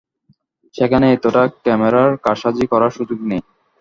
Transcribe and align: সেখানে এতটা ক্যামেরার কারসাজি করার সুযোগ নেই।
সেখানে 0.75 1.05
এতটা 1.11 1.43
ক্যামেরার 1.63 2.11
কারসাজি 2.25 2.65
করার 2.71 2.91
সুযোগ 2.97 3.19
নেই। 3.29 3.41